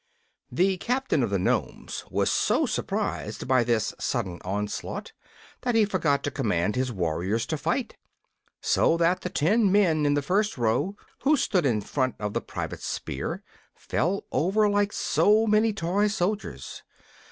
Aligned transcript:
The 0.51 0.77
captain 0.77 1.21
of 1.21 1.29
the 1.29 1.37
Nomes 1.37 2.05
was 2.09 2.31
so 2.31 2.65
surprised 2.65 3.47
by 3.47 3.63
this 3.63 3.93
sudden 3.99 4.41
onslaught 4.43 5.13
that 5.61 5.75
he 5.75 5.85
forgot 5.85 6.23
to 6.23 6.31
command 6.31 6.75
his 6.75 6.91
warriors 6.91 7.45
to 7.45 7.55
fight, 7.55 7.97
so 8.61 8.97
that 8.97 9.21
the 9.21 9.29
ten 9.29 9.71
men 9.71 10.07
in 10.07 10.15
the 10.15 10.23
first 10.23 10.57
row, 10.57 10.95
who 11.19 11.37
stood 11.37 11.67
in 11.67 11.81
front 11.81 12.15
of 12.19 12.33
the 12.33 12.41
private's 12.41 12.87
spear, 12.87 13.43
fell 13.75 14.25
over 14.31 14.67
like 14.67 14.91
so 14.91 15.45
many 15.45 15.71
toy 15.71 16.07
soldiers. 16.07 16.81